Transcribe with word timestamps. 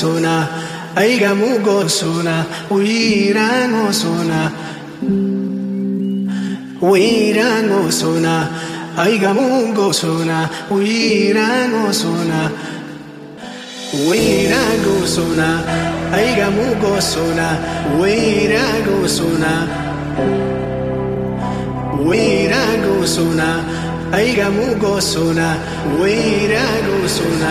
suuna 0.00 0.34
ayi 0.96 1.18
no 1.22 1.88
sona, 1.88 2.34
suuna 2.70 3.66
no 3.72 3.92
sona, 3.92 4.40
wiiraanoo 6.90 7.90
suuna 7.90 7.90
sona. 8.00 8.34
gamoo 9.18 9.74
no 9.74 9.92
sona, 9.92 10.48
wiiraanoo 10.70 11.92
suuna 11.92 11.92
sona, 11.92 12.50
suuna 15.14 15.48
ayi 16.14 16.30
sona. 16.36 16.68
goo 16.82 17.00
suuna 17.00 17.48
sona, 19.08 19.08
suuna 19.16 19.52
wiiraanoo 22.06 23.06
sona, 23.06 23.48
ayi 24.16 24.30
gamoo 24.38 24.74
sona. 25.00 25.00
suuna 25.00 25.48
wiiraanoo 26.00 27.08
sona. 27.18 27.50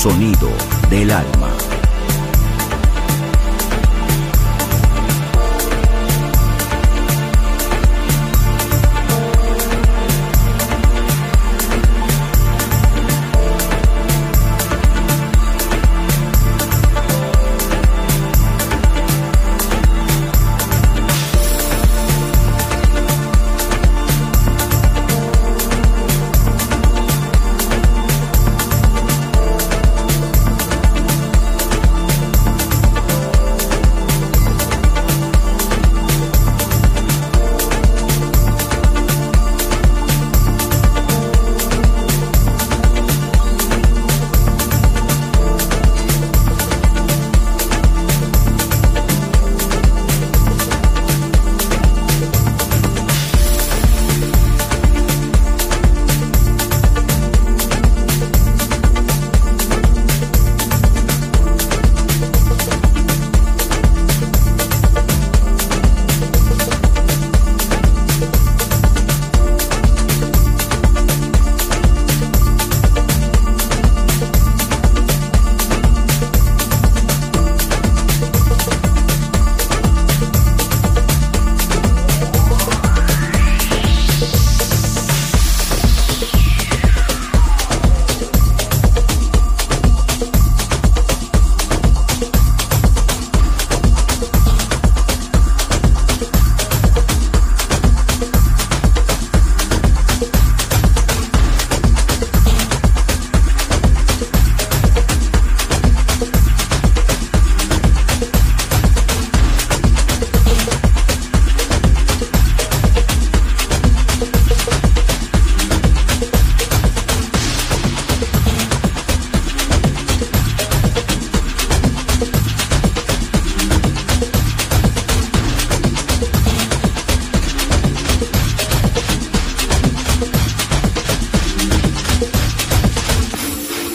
sonido 0.00 0.48
del 0.88 1.10
alma. 1.10 1.79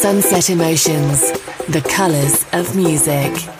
Sunset 0.00 0.48
Emotions, 0.48 1.30
the 1.68 1.82
colors 1.86 2.46
of 2.54 2.74
music. 2.74 3.59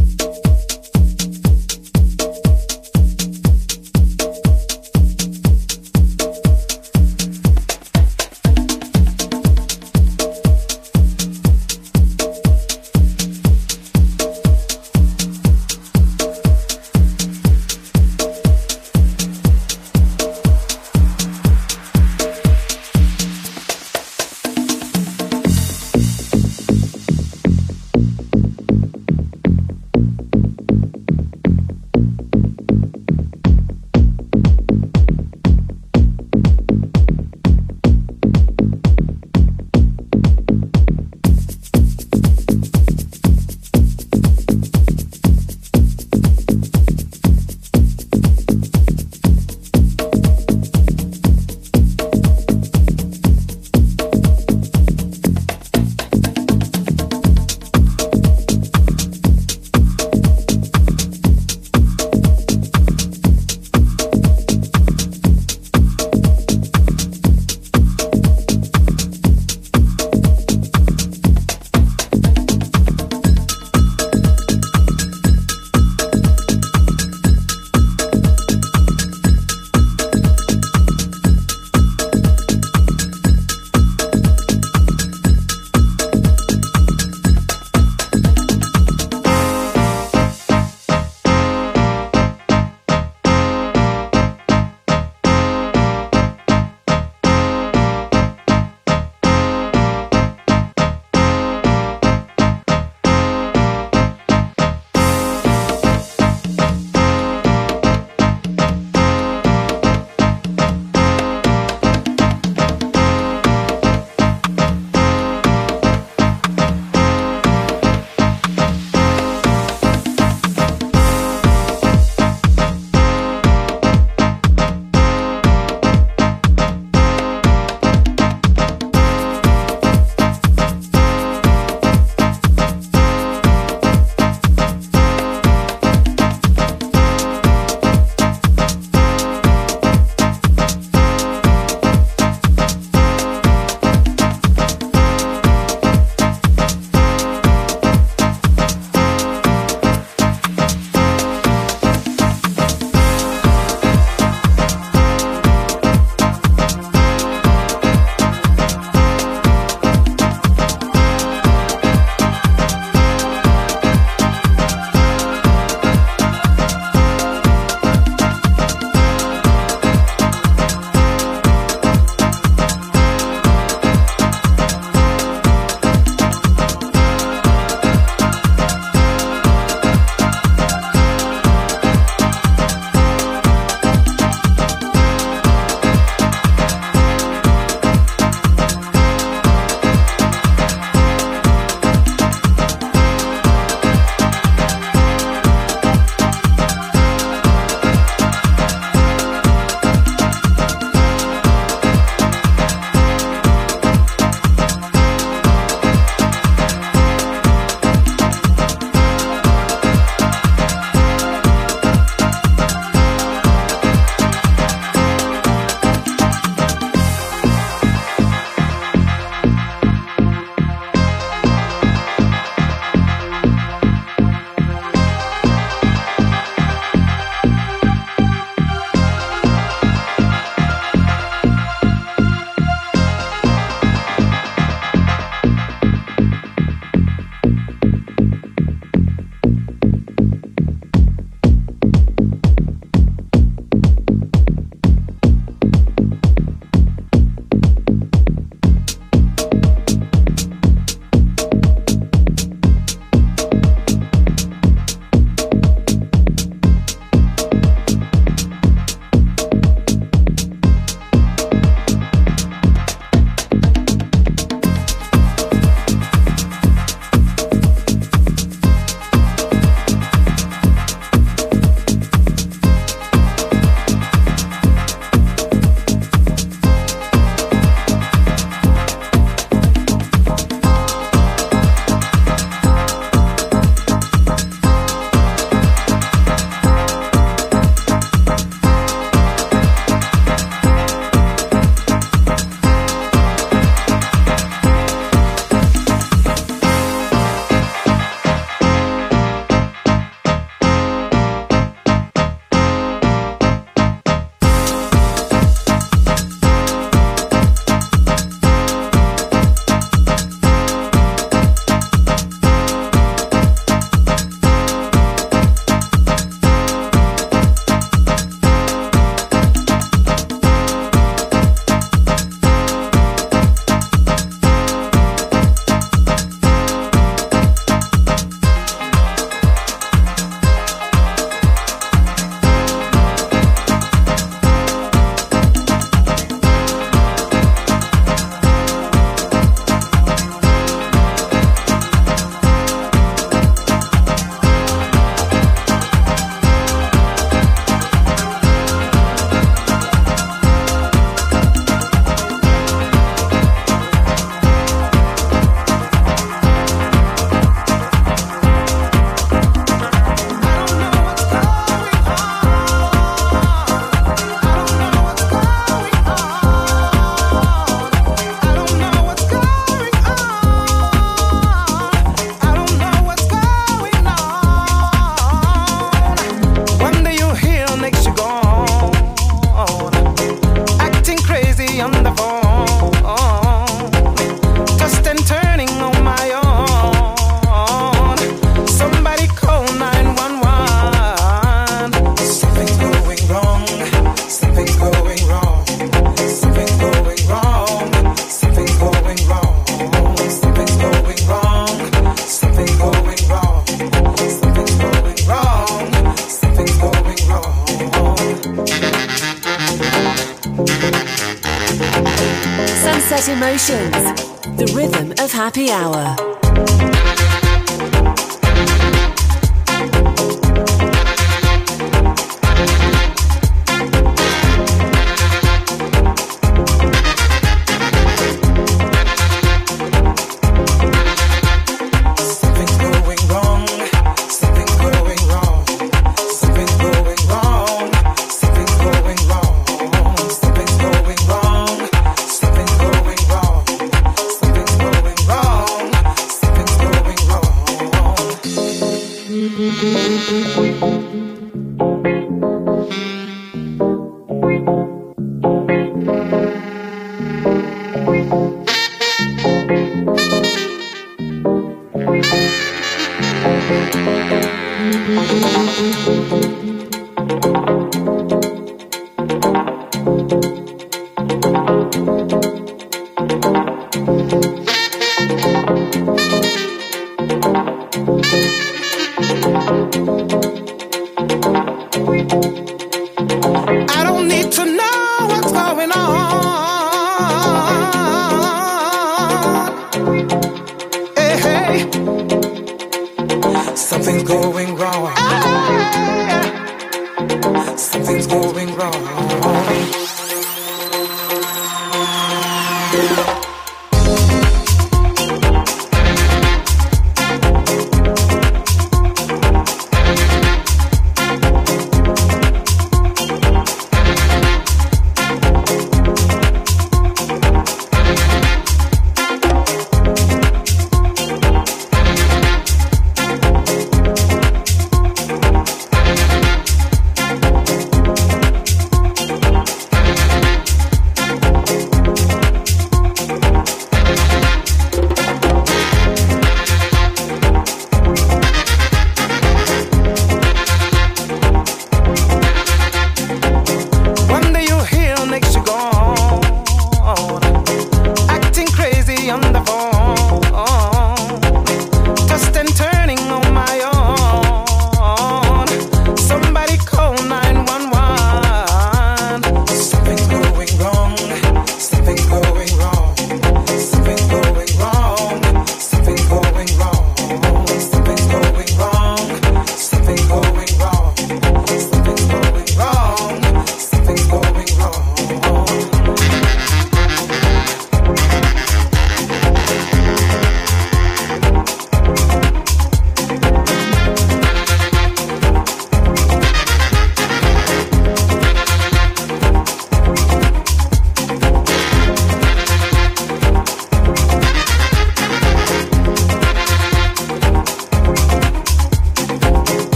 on 549.55 549.65
the 549.65 549.71
phone. 549.71 550.00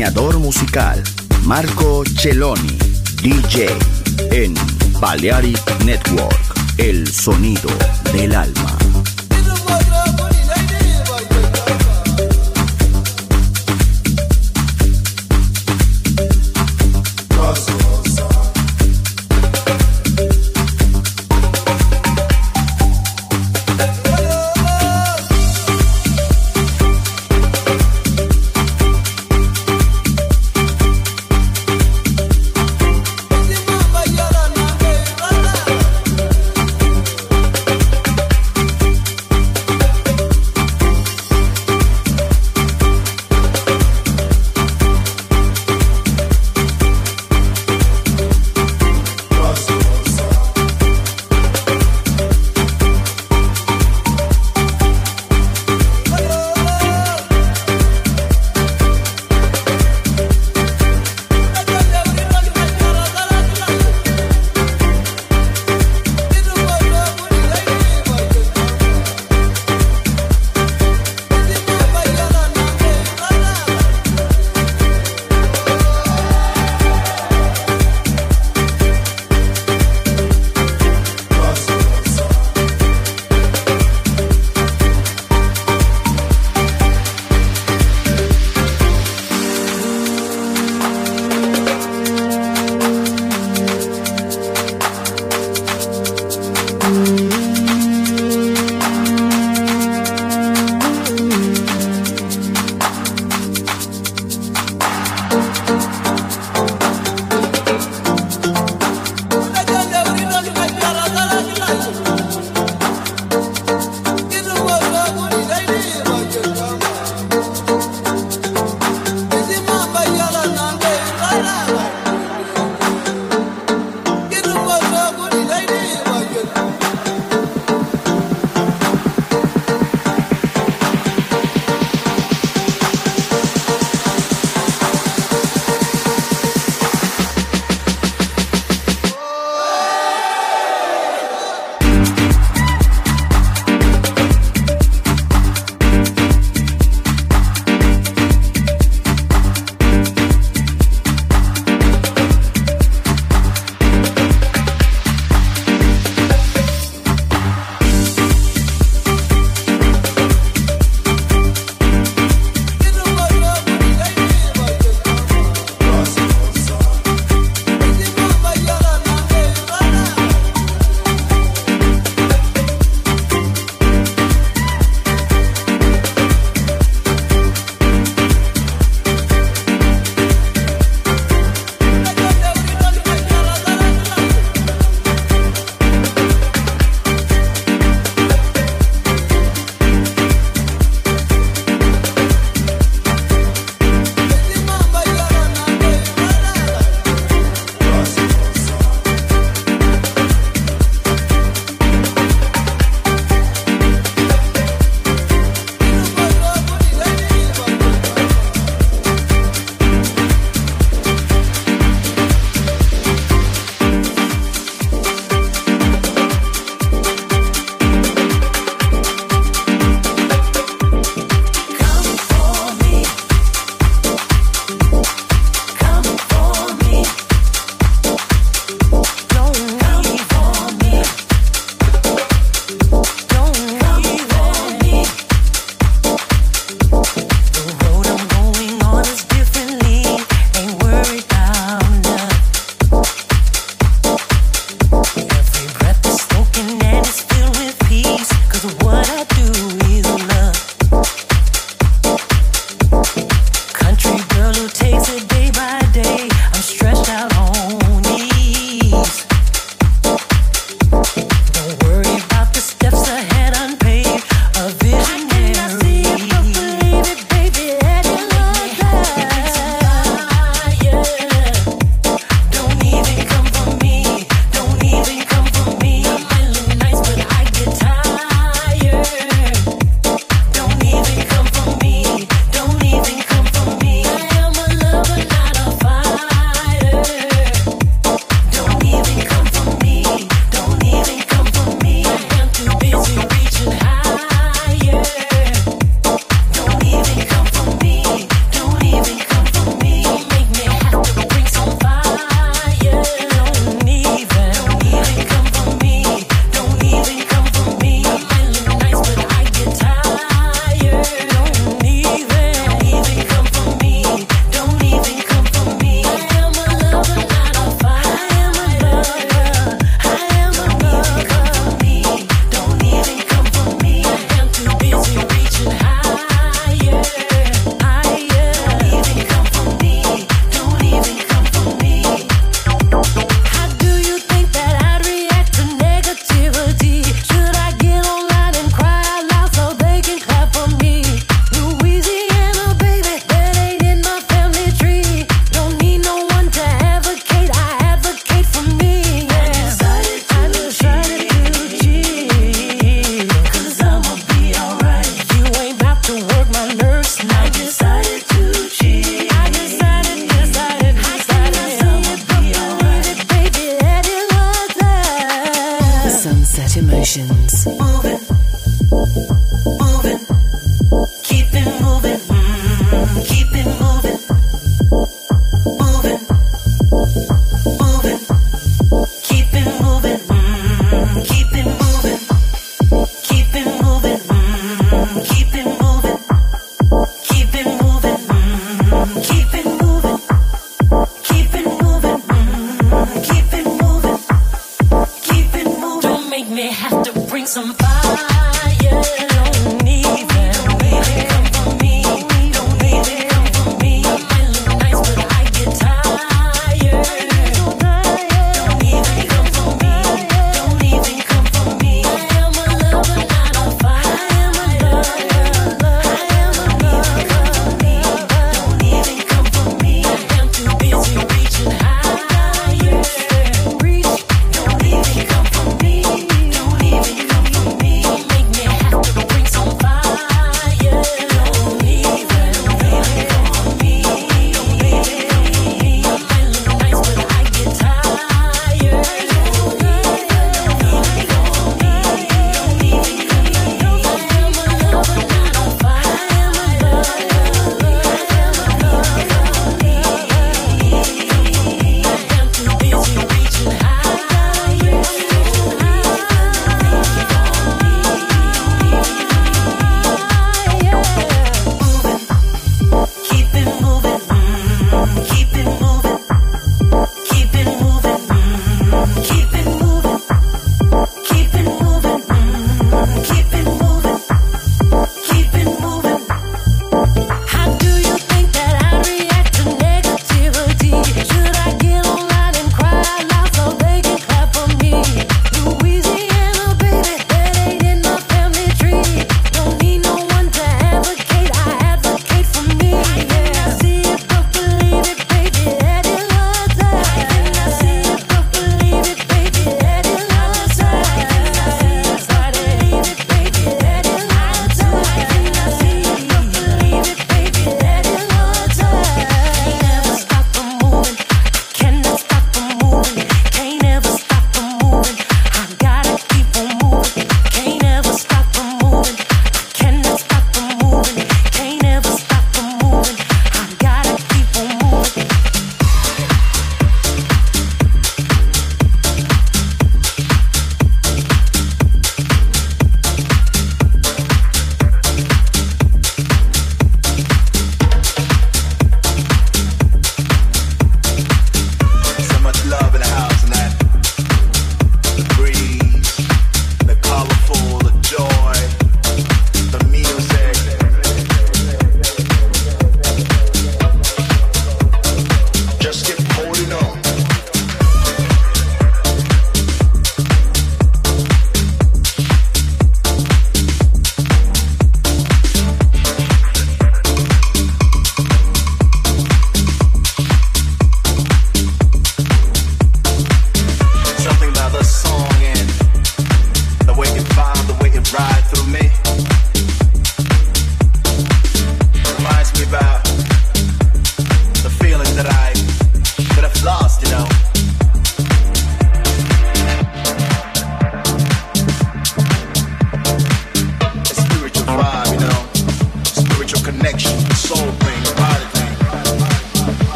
diseñador 0.00 0.38
musical 0.38 1.02
Marco 1.44 2.04
Celloni, 2.18 2.78
DJ 3.22 3.68
en 4.30 4.54
Balearic 4.98 5.84
Network, 5.84 6.40
el 6.78 7.06
sonido 7.06 7.68
del 8.14 8.34
alma. 8.34 8.79